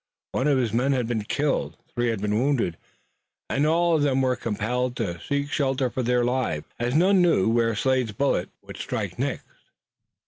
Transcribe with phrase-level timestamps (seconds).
[0.31, 2.75] One of his men had been killed, three had been wounded,
[3.51, 7.47] and all of them were compelled to seek shelter for their lives as none knew
[7.47, 9.45] where Slade's bullet would strike next.